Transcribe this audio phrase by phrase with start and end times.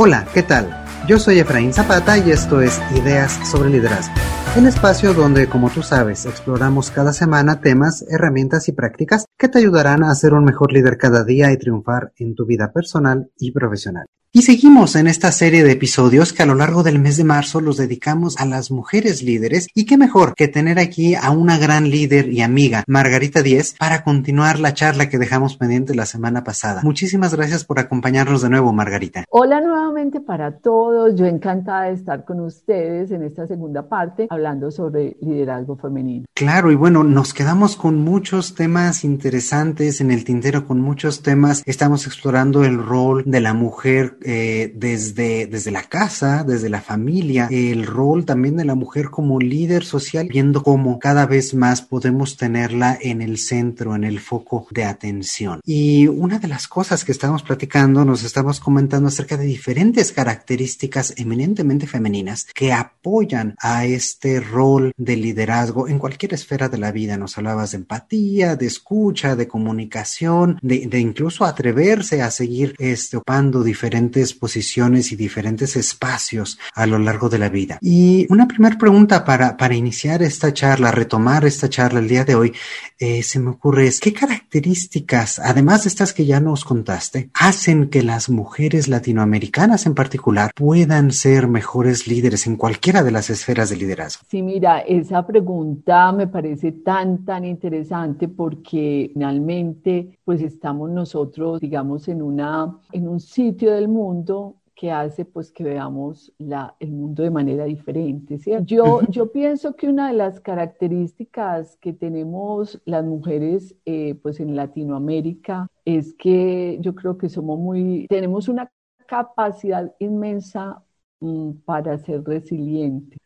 [0.00, 0.84] Hola, ¿qué tal?
[1.08, 4.14] Yo soy Efraín Zapata y esto es Ideas sobre Liderazgo,
[4.56, 9.58] el espacio donde, como tú sabes, exploramos cada semana temas, herramientas y prácticas que te
[9.58, 13.50] ayudarán a ser un mejor líder cada día y triunfar en tu vida personal y
[13.50, 14.06] profesional.
[14.30, 17.62] Y seguimos en esta serie de episodios que a lo largo del mes de marzo
[17.62, 21.88] los dedicamos a las mujeres líderes y qué mejor que tener aquí a una gran
[21.88, 26.82] líder y amiga, Margarita Díez, para continuar la charla que dejamos pendiente la semana pasada.
[26.84, 29.24] Muchísimas gracias por acompañarnos de nuevo, Margarita.
[29.30, 34.70] Hola nuevamente para todos, yo encantada de estar con ustedes en esta segunda parte hablando
[34.70, 36.26] sobre liderazgo femenino.
[36.34, 41.62] Claro, y bueno, nos quedamos con muchos temas interesantes en el tintero, con muchos temas.
[41.64, 47.48] Estamos explorando el rol de la mujer eh, desde, desde la casa, desde la familia,
[47.50, 52.36] el rol también de la mujer como líder social, viendo cómo cada vez más podemos
[52.36, 55.60] tenerla en el centro, en el foco de atención.
[55.64, 61.14] Y una de las cosas que estamos platicando, nos estamos comentando acerca de diferentes características
[61.16, 67.16] eminentemente femeninas que apoyan a este rol de liderazgo en cualquier esfera de la vida.
[67.16, 73.62] Nos hablabas de empatía, de escucha, de comunicación, de, incluso atreverse a seguir este, ocupando
[74.08, 77.78] diferentes posiciones y diferentes espacios a lo largo de la vida.
[77.80, 82.34] Y una primera pregunta para, para iniciar esta charla, retomar esta charla el día de
[82.34, 82.52] hoy,
[82.98, 87.90] eh, se me ocurre es, ¿qué características, además de estas que ya nos contaste, hacen
[87.90, 93.70] que las mujeres latinoamericanas en particular puedan ser mejores líderes en cualquiera de las esferas
[93.70, 94.22] de liderazgo?
[94.30, 102.06] Sí, mira, esa pregunta me parece tan, tan interesante porque finalmente pues estamos nosotros, digamos,
[102.06, 107.22] en, una, en un sitio del mundo que hace pues que veamos la, el mundo
[107.22, 108.38] de manera diferente.
[108.66, 114.54] Yo, yo pienso que una de las características que tenemos las mujeres eh, pues en
[114.54, 118.70] Latinoamérica es que yo creo que somos muy, tenemos una
[119.06, 120.84] capacidad inmensa
[121.20, 123.18] mm, para ser resilientes.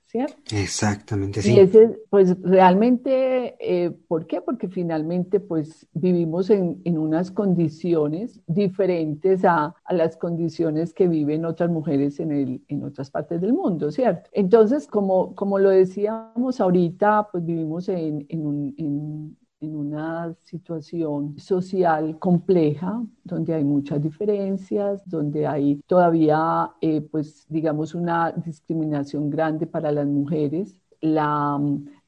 [0.53, 1.55] Exactamente, sí.
[1.55, 4.41] Y ese, pues realmente, eh, ¿por qué?
[4.41, 11.45] Porque finalmente, pues vivimos en, en unas condiciones diferentes a, a, las condiciones que viven
[11.45, 14.29] otras mujeres en, el, en otras partes del mundo, ¿cierto?
[14.33, 21.39] Entonces, como, como lo decíamos ahorita, pues vivimos en, en, un, en en una situación
[21.39, 29.67] social compleja, donde hay muchas diferencias, donde hay todavía, eh, pues, digamos, una discriminación grande
[29.67, 30.77] para las mujeres.
[31.01, 31.59] La,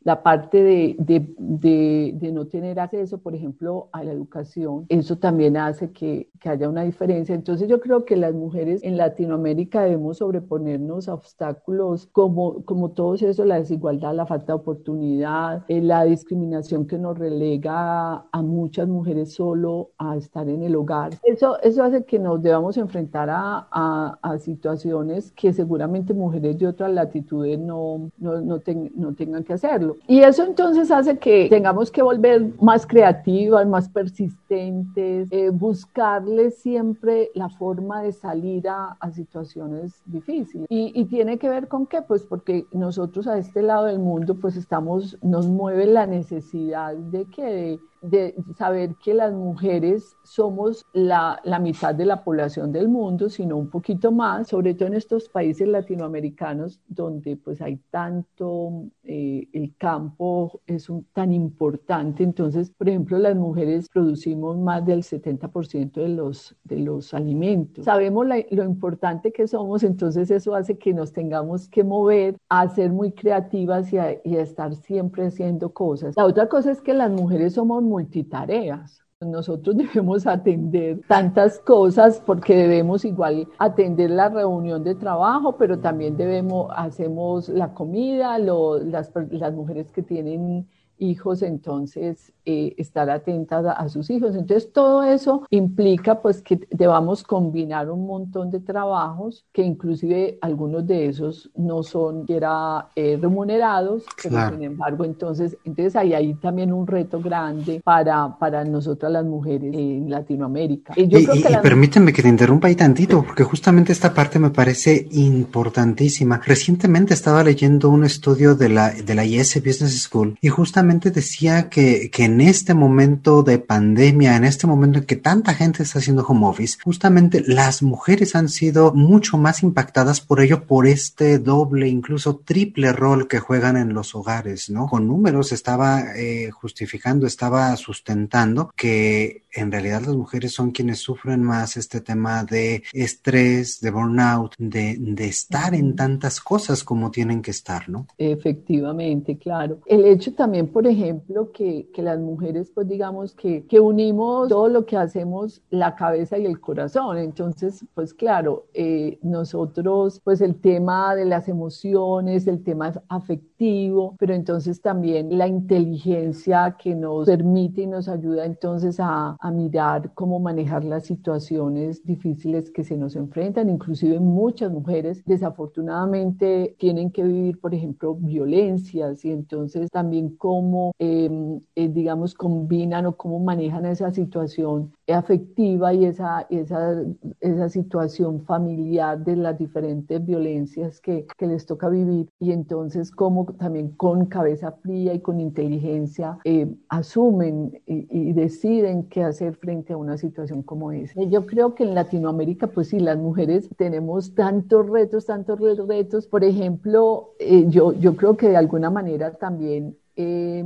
[0.05, 5.57] la parte de, de, de, no tener acceso, por ejemplo, a la educación, eso también
[5.57, 7.35] hace que, que, haya una diferencia.
[7.35, 13.15] Entonces yo creo que las mujeres en Latinoamérica debemos sobreponernos a obstáculos como, como todo
[13.15, 18.87] eso, la desigualdad, la falta de oportunidad, eh, la discriminación que nos relega a, muchas
[18.87, 21.13] mujeres solo a estar en el hogar.
[21.23, 26.67] Eso, eso hace que nos debamos enfrentar a, a, a situaciones que seguramente mujeres de
[26.67, 28.61] otras latitudes no, no, no,
[28.95, 29.94] no tengan que hacerlo.
[30.07, 37.31] Y eso entonces hace que tengamos que volver más creativas, más persistentes, eh, buscarle siempre
[37.35, 40.67] la forma de salir a, situaciones difíciles.
[40.69, 42.03] Y, y, tiene que ver con qué?
[42.03, 47.27] Pues porque nosotros a este lado del mundo pues estamos, nos mueve la necesidad de
[47.27, 53.31] que de saber que las mujeres somos la, la, mitad de la población del mundo,
[53.31, 59.49] sino un poquito más, sobre todo en estos países latinoamericanos donde pues hay tanto, eh,
[59.53, 62.23] el campo es un, tan importante.
[62.23, 67.87] Entonces, por ejemplo, las mujeres producimos más del 70% de los, de los alimentos.
[67.87, 72.93] Sabemos lo importante que somos, entonces eso hace que nos tengamos que mover a ser
[72.93, 76.15] muy creativas y a, y a estar siempre haciendo cosas.
[76.17, 79.01] La otra cosa es que las mujeres somos multitareas.
[79.21, 86.17] Nosotros debemos atender tantas cosas porque debemos igual atender la reunión de trabajo, pero también
[86.17, 90.69] debemos, hacemos la comida, las, las mujeres que tienen
[90.99, 94.35] hijos, entonces eh, estar atentas a, sus hijos.
[94.35, 100.87] Entonces todo eso implica pues que debamos combinar un montón de trabajos que inclusive algunos
[100.87, 106.73] de esos no son era, eh, remunerados, pero sin embargo entonces, entonces hay ahí también
[106.73, 110.93] un reto grande para, para nosotras las mujeres en Latinoamérica.
[110.97, 111.27] Y, y,
[111.63, 116.41] permíteme que te interrumpa ahí tantito, porque justamente esta parte me parece importantísima.
[116.45, 121.69] Recientemente estaba leyendo un estudio de la, de la IS Business School y justamente decía
[121.69, 125.99] que, que en este momento de pandemia, en este momento en que tanta gente está
[125.99, 131.39] haciendo home office, justamente las mujeres han sido mucho más impactadas por ello, por este
[131.39, 134.87] doble, incluso triple rol que juegan en los hogares, ¿no?
[134.87, 141.43] Con números estaba eh, justificando, estaba sustentando que en realidad las mujeres son quienes sufren
[141.43, 147.41] más este tema de estrés, de burnout, de, de estar en tantas cosas como tienen
[147.41, 148.07] que estar, ¿no?
[148.19, 149.79] Efectivamente, claro.
[149.87, 154.69] El hecho también, por ejemplo, que, que las mujeres, pues digamos que, que, unimos todo
[154.69, 157.17] lo que hacemos, la cabeza y el corazón.
[157.19, 164.35] Entonces, pues claro, eh, nosotros, pues el tema de las emociones, el tema afectivo, pero
[164.35, 170.41] entonces también la inteligencia que nos permite y nos ayuda entonces a, a mirar cómo
[170.41, 173.71] manejar las situaciones difíciles que se nos enfrentan.
[173.71, 180.64] Inclusive muchas mujeres desafortunadamente tienen que vivir, por ejemplo, violencias y entonces también cómo,
[180.99, 187.03] em, eh, digamos, combinan o cómo manejan esa situación afectiva y esa, esa,
[187.41, 193.45] esa situación familiar de las diferentes violencias que, que, les toca vivir y entonces cómo
[193.59, 199.93] también con cabeza fría y con inteligencia eh, asumen y, y, deciden qué hacer frente
[199.93, 201.23] a una situación como esa.
[201.25, 206.27] Yo creo que en Latinoamérica, pues sí, las mujeres tenemos tantos retos, tantos retos.
[206.27, 209.97] Por ejemplo, eh, yo, yo creo que de alguna manera también...
[210.17, 210.65] Eh,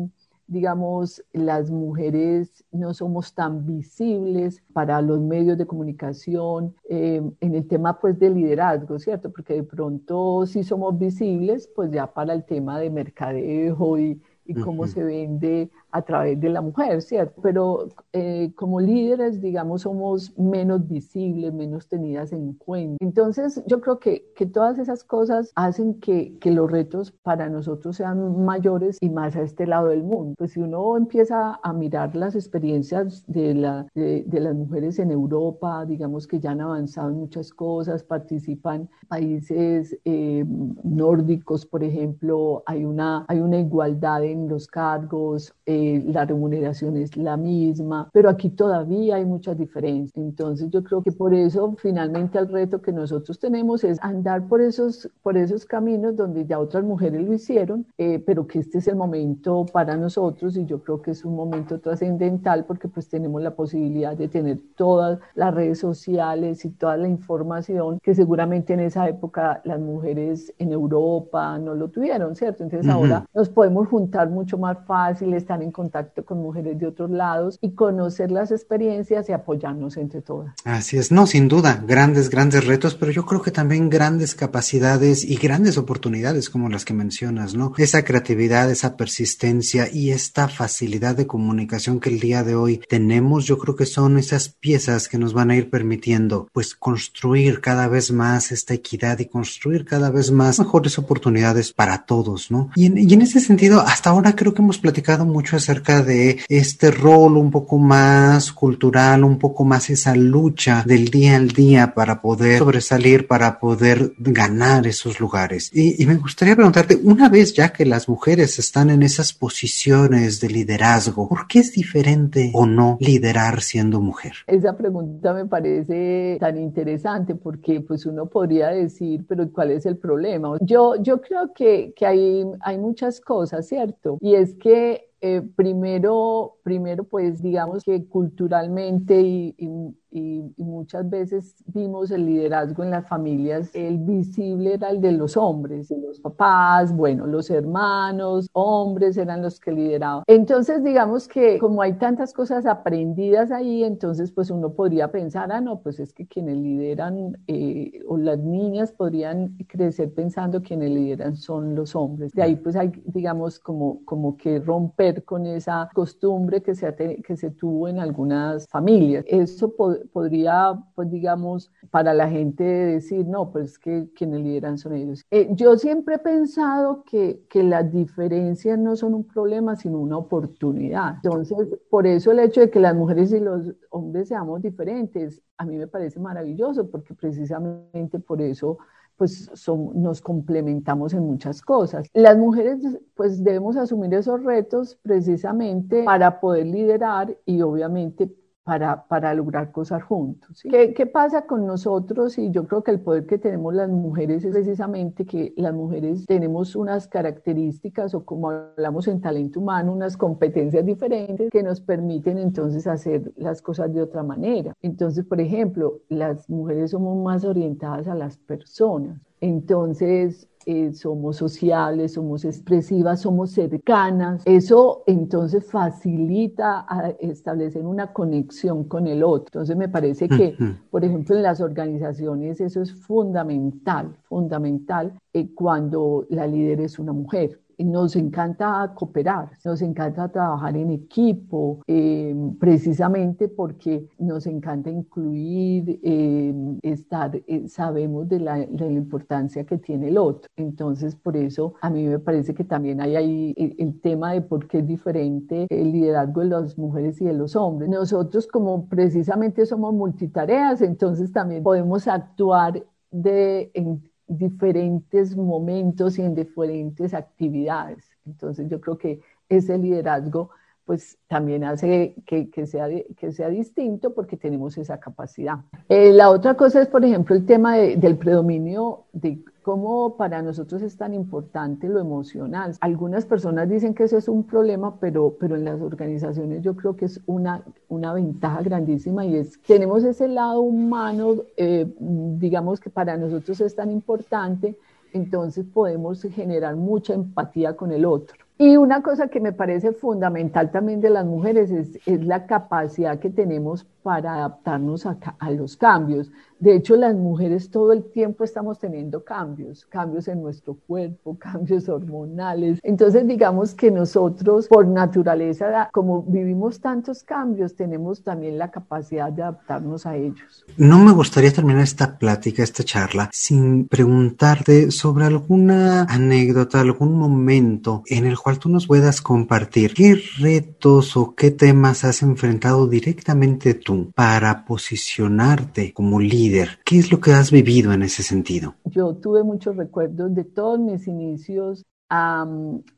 [0.49, 7.67] digamos, las mujeres no somos tan visibles para los medios de comunicación eh, en el
[7.69, 9.31] tema pues de liderazgo, ¿cierto?
[9.31, 14.55] Porque de pronto sí somos visibles pues ya para el tema de mercadejo y, y
[14.55, 17.41] cómo se vende a través de la mujer, ¿cierto?
[17.43, 22.97] Pero eh, como líderes, digamos, somos menos visibles, menos tenidas en cuenta.
[23.01, 27.97] Entonces, yo creo que, que todas esas cosas hacen que, que, los retos para nosotros
[27.97, 30.35] sean mayores y más a este lado del mundo.
[30.39, 35.11] Pues si uno empieza a mirar las experiencias de, la, de, de las mujeres en
[35.11, 40.45] Europa, digamos que ya han avanzado en muchas cosas, participan países eh,
[40.85, 45.55] nórdicos, por ejemplo, hay una, hay una igualdad en los cargos.
[45.67, 50.17] Eh, eh, la remuneración es la misma, pero aquí todavía hay muchas diferencias.
[50.17, 54.61] Entonces yo creo que por eso finalmente el reto que nosotros tenemos es andar por
[54.61, 58.89] esos, por esos caminos donde ya otras mujeres lo hicieron, eh, pero que este es
[58.89, 63.43] el momento para nosotros y yo creo que es un momento trascendental porque pues tenemos
[63.43, 68.81] la posibilidad de tener todas las redes sociales y toda la información que seguramente en
[68.81, 72.63] esa época las mujeres en Europa no lo tuvieron, ¿cierto?
[72.63, 76.87] Entonces ahora nos podemos juntar mucho más fácil, estar en en contacto con mujeres de
[76.87, 80.55] otros lados y conocer las experiencias y apoyarnos entre todas.
[80.65, 85.25] Así es, no, sin duda, grandes, grandes retos, pero yo creo que también grandes capacidades
[85.25, 87.73] y grandes oportunidades como las que mencionas, ¿no?
[87.77, 93.45] Esa creatividad, esa persistencia y esta facilidad de comunicación que el día de hoy tenemos,
[93.45, 97.89] yo creo que son esas piezas que nos van a ir permitiendo, pues, construir cada
[97.89, 102.71] vez más esta equidad y construir cada vez más mejores oportunidades para todos, ¿no?
[102.75, 106.39] Y en, y en ese sentido, hasta ahora creo que hemos platicado mucho acerca de
[106.49, 111.95] este rol un poco más cultural, un poco más esa lucha del día al día
[111.95, 115.71] para poder sobresalir, para poder ganar esos lugares.
[115.73, 120.41] Y, y me gustaría preguntarte, una vez ya que las mujeres están en esas posiciones
[120.41, 124.33] de liderazgo, ¿por qué es diferente o no liderar siendo mujer?
[124.47, 129.97] Esa pregunta me parece tan interesante porque pues uno podría decir, pero ¿cuál es el
[129.97, 130.57] problema?
[130.61, 134.19] Yo, yo creo que, que hay, hay muchas cosas, ¿cierto?
[134.21, 141.57] Y es que eh, primero, primero, pues digamos que culturalmente y, y, y, muchas veces
[141.67, 146.95] vimos el liderazgo en las familias, el visible era el de los hombres, los papás,
[146.95, 150.23] bueno, los hermanos, hombres eran los que lideraban.
[150.27, 155.61] Entonces, digamos que como hay tantas cosas aprendidas ahí, entonces pues uno podría pensar, ah,
[155.61, 160.91] no, pues es que quienes lideran eh, o las niñas podrían crecer pensando que quienes
[160.91, 162.33] lideran son los hombres.
[162.33, 167.37] De ahí pues hay, digamos, como, como que romper con esa costumbre que se, que
[167.37, 169.25] se tuvo en algunas familias.
[169.27, 169.75] Eso
[170.13, 175.25] podría, pues digamos, para la gente decir, no, pues que quienes lideran son ellos.
[175.31, 180.19] Eh, yo siempre he pensado que, que las diferencias no son un problema, sino una
[180.19, 181.17] oportunidad.
[181.23, 185.65] Entonces, por eso el hecho de que las mujeres y los hombres seamos diferentes, a
[185.65, 188.79] mí me parece maravilloso, porque precisamente por eso
[189.19, 192.09] pues son, nos complementamos en muchas cosas.
[192.15, 192.79] Las mujeres
[193.15, 198.33] pues debemos asumir esos retos precisamente para poder liderar y obviamente
[198.69, 200.63] para, para lograr cosas juntos.
[200.71, 202.37] ¿Qué, ¿Qué pasa con nosotros?
[202.37, 206.27] Y yo creo que el poder que tenemos las mujeres es precisamente que las mujeres
[206.27, 212.37] tenemos unas características o como hablamos en talento humano, unas competencias diferentes que nos permiten
[212.37, 214.75] entonces hacer las cosas de otra manera.
[214.83, 219.19] Entonces, por ejemplo, las mujeres somos más orientadas a las personas.
[219.41, 224.43] Entonces, eh, somos sociales, somos expresivas, somos cercanas.
[224.45, 226.85] Eso entonces facilita
[227.21, 229.47] establecer una conexión con el otro.
[229.47, 230.55] Entonces me parece que,
[230.91, 237.15] por ejemplo, en las organizaciones eso es fundamental, fundamental eh, cuando la líder es una
[237.15, 246.01] mujer nos encanta cooperar, nos encanta trabajar en equipo, eh, precisamente porque nos encanta incluir,
[246.03, 248.59] eh, estar, eh, sabemos de la,
[248.89, 250.49] importancia que tiene el otro.
[250.57, 254.43] Entonces, por eso a mí me parece que también hay ahí el, el tema de
[254.43, 257.91] por qué es diferente el liderazgo de las mujeres y de los hombres.
[257.91, 266.35] Nosotros como precisamente somos multitareas, entonces también podemos actuar de, en, diferentes momentos y en
[266.35, 268.11] diferentes actividades.
[268.27, 270.51] Entonces yo creo que ese liderazgo
[270.89, 275.59] pues también hace que, que, sea, que sea distinto porque tenemos esa capacidad.
[275.91, 280.81] Eh, la otra cosa es, por ejemplo, el tema del predominio de cómo para nosotros
[280.81, 282.75] es tan importante lo emocional.
[282.81, 286.97] Algunas personas dicen que ese es un problema, pero, pero en las organizaciones yo creo
[286.97, 292.89] que es una, una ventaja grandísima y es tenemos ese lado humano, eh, digamos que
[292.89, 294.75] para nosotros es tan importante,
[295.13, 298.48] entonces podemos generar mucha empatía con el otro.
[298.61, 303.21] Y una cosa que me parece fundamental también de las mujeres es, es la capacidad
[303.21, 306.31] que tenemos para adaptarnos a, a, los cambios.
[306.59, 311.89] De hecho, las mujeres todo el tiempo estamos teniendo cambios, cambios en nuestro cuerpo, cambios
[311.89, 312.81] hormonales.
[312.83, 319.43] Entonces, digamos que nosotros, por naturaleza, como vivimos tantos cambios, tenemos también la capacidad de
[319.43, 320.65] adaptarnos a ellos.
[320.79, 328.03] No me gustaría terminar esta plática, esta charla, sin preguntarte sobre alguna anécdota, algún momento
[328.07, 333.75] en el cual tú nos puedas compartir qué retos o qué temas has enfrentado directamente
[333.75, 336.79] tú para posicionarte como líder.
[336.85, 338.77] ¿Qué es lo que has vivido en ese sentido?
[338.85, 341.85] Yo tuve muchos recuerdos de todos mis inicios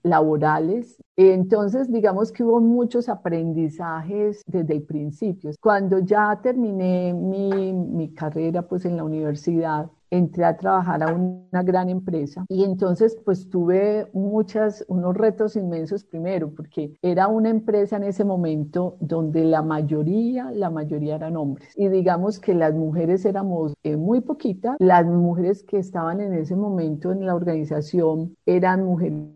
[0.02, 0.96] laborales.
[1.16, 5.50] Entonces, digamos que hubo muchos aprendizajes desde el principio.
[5.60, 11.62] Cuando ya terminé mi, mi carrera pues en la universidad, entré a trabajar a una
[11.62, 16.04] gran empresa y entonces pues tuve muchas, unos retos inmensos.
[16.04, 21.72] Primero porque era una empresa en ese momento donde la mayoría, la mayoría eran hombres.
[21.76, 26.56] Y digamos que las mujeres éramos eh, muy poquitas, las mujeres que estaban en ese
[26.56, 29.30] momento en la organización eran mujeres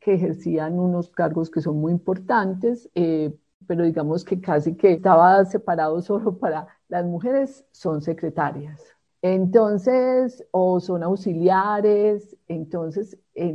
[0.00, 3.34] que ejercían unos cargos que son muy importantes, eh,
[3.66, 8.95] pero digamos que casi que estaba separado solo para las mujeres son secretarias
[9.34, 13.54] entonces, o son auxiliares, entonces eh,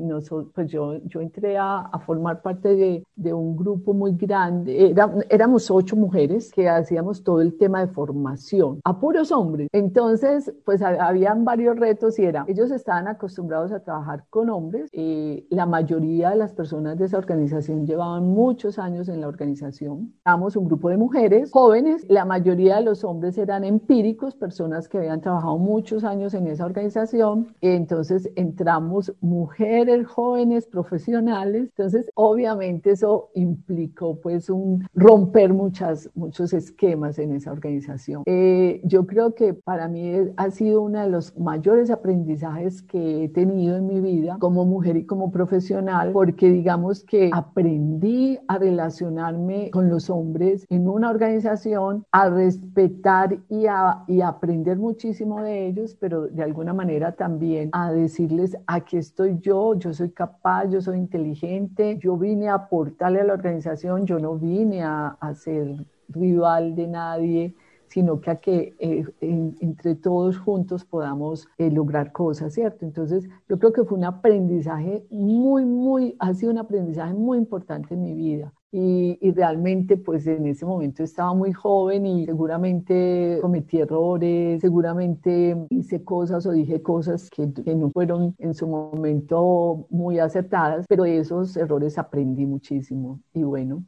[0.54, 4.94] pues yo, yo entré a, formar parte de, de, un grupo muy grande,
[5.30, 9.70] éramos ocho mujeres que hacíamos todo el tema de formación a puros hombres.
[9.72, 15.46] Entonces, pues habían varios retos y era, ellos estaban acostumbrados a trabajar con hombres, eh,
[15.50, 20.56] la mayoría de las personas de esa organización llevaban muchos años en la organización, éramos
[20.56, 25.22] un grupo de mujeres jóvenes, la mayoría de los hombres eran empíricos, personas que habían
[25.22, 31.70] trabajado muchos años en esa organización, entonces entramos mujeres jóvenes, profesionales.
[31.78, 38.24] Entonces, obviamente eso implicó pues un romper muchas, muchos esquemas en esa organización.
[38.26, 43.30] Eh, yo creo que para mí ha sido uno de los mayores aprendizajes que he
[43.30, 49.70] tenido en mi vida como mujer y como profesional, porque digamos que aprendí a relacionarme
[49.72, 55.96] con los hombres en una organización, a respetar y a, y aprender muchísimo de ellos,
[56.00, 60.98] pero de alguna manera también a decirles, aquí estoy yo yo, soy capaz, yo soy
[60.98, 66.88] inteligente, yo vine a aportarle a la organización, yo no vine a, ser rival de
[66.88, 67.56] nadie,
[67.88, 72.86] sino que a que eh, entre todos juntos podamos eh, lograr cosas, ¿cierto?
[72.86, 77.94] Entonces, yo creo que fue un aprendizaje muy, muy, ha sido un aprendizaje muy importante
[77.94, 78.54] en mi vida.
[78.74, 86.04] Y, realmente pues en ese momento estaba muy joven y seguramente cometí errores, seguramente hice
[86.04, 91.18] cosas o dije cosas que, que no fueron en su momento muy acertadas, pero de
[91.18, 93.22] esos errores aprendí muchísimo.
[93.34, 93.84] Y bueno,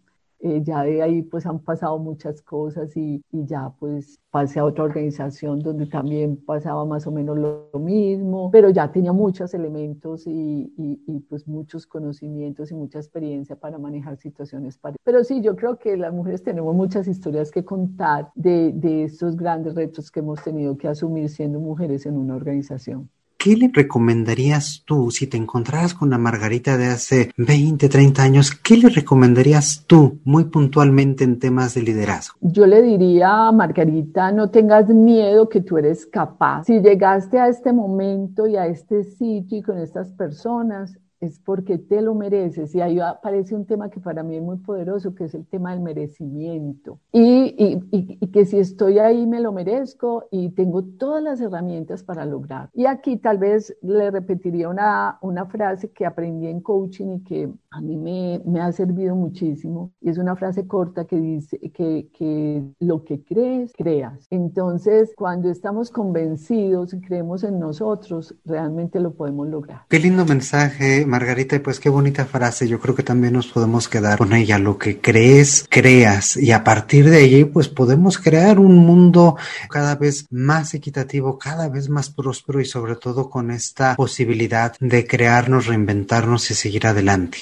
[0.46, 4.84] eh, ya de ahí pues han pasado muchas cosas y, ya pues pasé a otra
[4.84, 10.74] organización donde también pasaba más o menos lo, mismo, pero ya tenía muchos elementos y,
[10.78, 15.00] y, pues muchos conocimientos y mucha experiencia para manejar situaciones parejas.
[15.06, 19.38] Pero sí, yo creo que las mujeres tenemos muchas historias que contar de, de estos
[19.38, 23.10] grandes retos que hemos tenido que asumir siendo mujeres en una organización.
[23.44, 28.56] ¿Qué le recomendarías tú si te encontraras con la Margarita de hace 20, 30 años?
[28.56, 32.38] ¿Qué le recomendarías tú muy puntualmente en temas de liderazgo?
[32.40, 36.64] Yo le diría Margarita, no tengas miedo que tú eres capaz.
[36.64, 41.78] Si llegaste a este momento y a este sitio y con estas personas, es porque
[41.78, 42.76] te lo mereces.
[42.76, 45.72] Y ahí aparece un tema que para mí es muy poderoso, que es el tema
[45.72, 47.00] del merecimiento.
[47.12, 52.04] Y, y, y, que si estoy ahí me lo merezco y tengo todas las herramientas
[52.04, 52.70] para lograr.
[52.74, 57.54] Y aquí tal vez le repetiría una, una frase que aprendí en coaching y que
[57.74, 59.92] a mí me, ha servido muchísimo.
[60.00, 64.28] Y es una frase corta que dice que, que lo que crees, creas.
[64.30, 69.82] Entonces, cuando estamos convencidos y creemos en nosotros, realmente lo podemos lograr.
[69.90, 72.68] Qué lindo mensaje Margarita, pues qué bonita frase.
[72.68, 74.60] Yo creo que también nos podemos quedar con ella.
[74.60, 76.38] Lo que crees, creas.
[76.38, 79.36] Y a partir de allí, pues podemos crear un mundo
[79.70, 85.08] cada vez más equitativo, cada vez más próspero y sobre todo con esta posibilidad de
[85.08, 87.40] crearnos, reinventarnos y seguir adelante.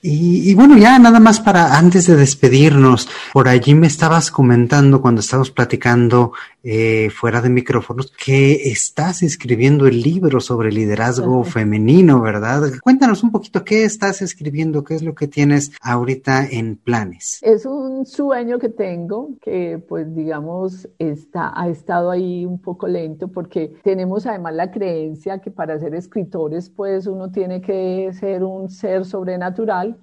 [0.00, 5.00] Y, y bueno, ya nada más para antes de despedirnos, por allí me estabas comentando
[5.00, 6.32] cuando estábamos platicando
[6.64, 12.62] eh, fuera de micrófonos que estás escribiendo el libro sobre liderazgo femenino, ¿verdad?
[12.80, 17.40] Cuéntanos un poquito qué estás escribiendo, qué es lo que tienes ahorita en planes.
[17.42, 23.26] Es un sueño que tengo que pues digamos está, ha estado ahí un poco lento
[23.26, 28.70] porque tenemos además la creencia que para ser escritores pues uno tiene que ser un
[28.70, 29.51] ser sobrenatural.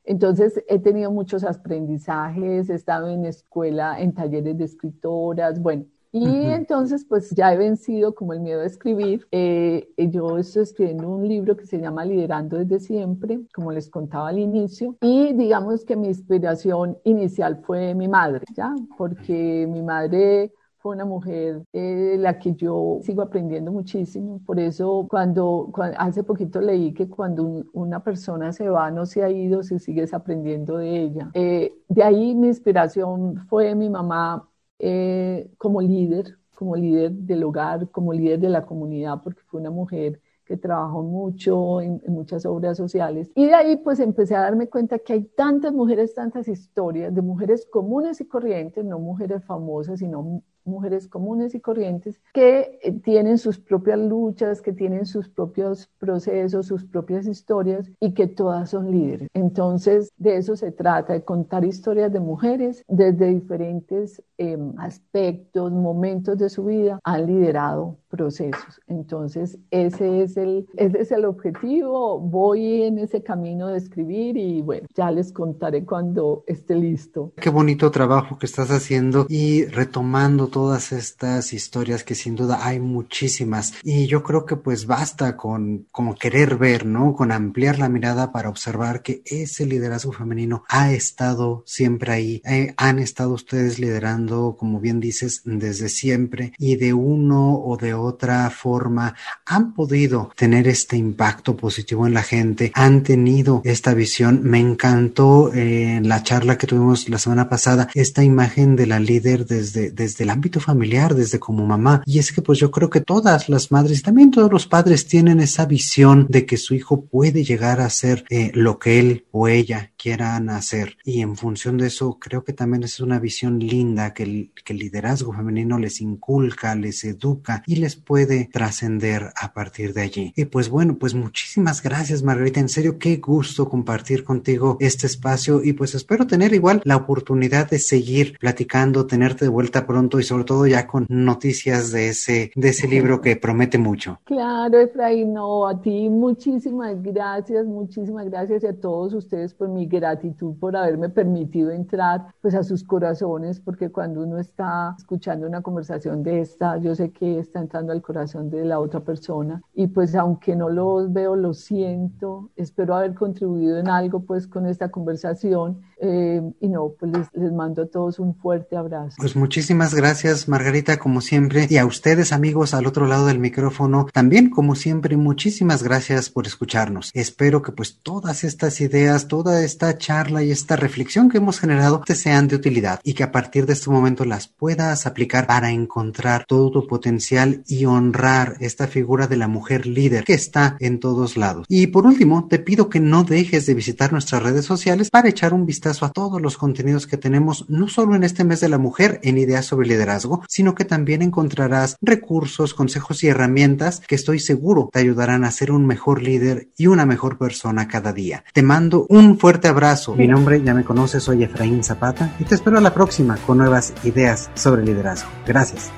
[0.03, 6.25] Entonces he tenido muchos aprendizajes, he estado en escuela, en talleres de escritoras, bueno, y
[6.25, 9.27] entonces, pues ya he vencido como el miedo a escribir.
[9.31, 14.29] Eh, yo estoy escribiendo un libro que se llama Liderando desde siempre, como les contaba
[14.29, 14.95] al inicio.
[15.01, 18.73] Y digamos que mi inspiración inicial fue mi madre, ¿ya?
[18.97, 24.41] Porque mi madre fue una mujer de la que yo sigo aprendiendo muchísimo.
[24.45, 29.29] Por eso cuando, hace poquito leí que cuando una persona se va, no se ha
[29.29, 31.31] ido, si sigues aprendiendo de ella.
[31.33, 37.89] Eh, de ahí mi inspiración fue mi mamá eh, como líder, como líder del hogar,
[37.91, 42.45] como líder de la comunidad, porque fue una mujer que trabajó mucho en, en, muchas
[42.45, 43.29] obras sociales.
[43.35, 47.21] Y de ahí pues empecé a darme cuenta que hay tantas mujeres, tantas historias de
[47.21, 53.37] mujeres comunes y corrientes, no mujeres famosas, sino mujeres comunes y corrientes que eh, tienen
[53.37, 58.91] sus propias luchas, que tienen sus propios procesos, sus propias historias y que todas son
[58.91, 59.29] líderes.
[59.33, 66.37] Entonces, de eso se trata, de contar historias de mujeres desde diferentes em, aspectos, momentos
[66.37, 68.81] de su vida, han liderado procesos.
[68.87, 72.19] Entonces, ese es, el, ese es el objetivo.
[72.19, 77.33] Voy en ese camino de escribir y bueno, ya les contaré cuando esté listo.
[77.35, 82.81] Qué bonito trabajo que estás haciendo y retomando todas estas historias que sin duda hay
[82.81, 83.75] muchísimas.
[83.81, 87.15] Y yo creo que pues basta con como querer ver, ¿no?
[87.15, 92.41] Con ampliar la mirada para observar que ese liderazgo femenino ha estado siempre ahí.
[92.43, 97.93] Eh, han estado ustedes liderando, como bien dices, desde siempre y de uno o de
[97.93, 104.41] otra forma han podido tener este impacto positivo en la gente, han tenido esta visión.
[104.43, 108.99] Me encantó eh, en la charla que tuvimos la semana pasada esta imagen de la
[108.99, 112.01] líder desde, desde el ámbito familiar, desde como mamá.
[112.07, 115.05] Y es que pues yo creo que todas las madres y también todos los padres
[115.05, 119.25] tienen esa visión de que su hijo puede llegar a ser eh, lo que él
[119.31, 120.97] o ella quieran hacer.
[121.03, 124.73] Y en función de eso creo que también es una visión linda que el, que
[124.73, 130.33] el liderazgo femenino les inculca, les educa y les puede trascender a partir de allí.
[130.35, 135.61] Y pues bueno, pues muchísimas gracias Margarita, en serio qué gusto compartir contigo este espacio
[135.63, 140.23] y pues espero tener igual la oportunidad de seguir platicando, tenerte de vuelta pronto y
[140.29, 144.19] sobre todo ya con noticias de ese, de ese libro que promete mucho.
[144.25, 150.53] Claro, Efraín, no, a ti muchísimas gracias, muchísimas gracias a todos ustedes por mi gratitud
[150.59, 156.21] por haberme permitido entrar pues a sus corazones, porque cuando uno está escuchando una conversación
[156.21, 159.61] de esta, yo sé que está entrando al corazón de la otra persona.
[159.73, 162.51] Y pues aunque no los veo, lo siento.
[162.55, 165.81] Espero haber contribuido en algo pues con esta conversación.
[166.01, 169.15] Eh, y no, pues les, les mando a todos un fuerte abrazo.
[169.17, 173.39] Pues muchísimas gracias gracias Margarita como siempre y a ustedes amigos al otro lado del
[173.39, 177.11] micrófono también como siempre muchísimas gracias por escucharnos.
[177.13, 182.01] Espero que pues todas estas ideas, toda esta charla y esta reflexión que hemos generado
[182.05, 185.71] te sean de utilidad y que a partir de este momento las puedas aplicar para
[185.71, 190.99] encontrar todo tu potencial y honrar esta figura de la mujer líder que está en
[190.99, 191.65] todos lados.
[191.69, 195.53] Y por último, te pido que no dejes de visitar nuestras redes sociales para echar
[195.53, 198.77] un vistazo a todos los contenidos que tenemos, no solo en este mes de la
[198.77, 204.39] mujer en ideas sobre liderazgo, sino que también encontrarás recursos, consejos y herramientas que estoy
[204.39, 208.43] seguro te ayudarán a ser un mejor líder y una mejor persona cada día.
[208.53, 210.15] Te mando un fuerte abrazo.
[210.15, 213.57] Mi nombre ya me conoces, soy Efraín Zapata y te espero a la próxima con
[213.57, 215.29] nuevas ideas sobre liderazgo.
[215.45, 215.91] Gracias.